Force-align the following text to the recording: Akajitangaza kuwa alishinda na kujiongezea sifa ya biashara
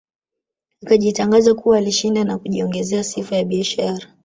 Akajitangaza 0.85 1.53
kuwa 1.53 1.77
alishinda 1.77 2.23
na 2.23 2.37
kujiongezea 2.37 3.03
sifa 3.03 3.35
ya 3.35 3.43
biashara 3.43 4.07